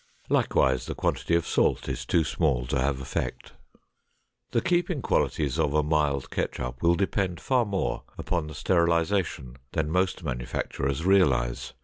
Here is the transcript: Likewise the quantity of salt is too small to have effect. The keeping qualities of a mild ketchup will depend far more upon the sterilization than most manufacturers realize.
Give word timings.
Likewise 0.29 0.87
the 0.87 0.95
quantity 0.95 1.35
of 1.35 1.45
salt 1.45 1.87
is 1.87 2.07
too 2.07 2.23
small 2.23 2.65
to 2.65 2.79
have 2.81 2.99
effect. 2.99 3.51
The 4.49 4.59
keeping 4.59 5.03
qualities 5.03 5.59
of 5.59 5.75
a 5.75 5.83
mild 5.83 6.31
ketchup 6.31 6.81
will 6.81 6.95
depend 6.95 7.39
far 7.39 7.65
more 7.65 8.01
upon 8.17 8.47
the 8.47 8.55
sterilization 8.55 9.57
than 9.73 9.91
most 9.91 10.23
manufacturers 10.23 11.05
realize. 11.05 11.73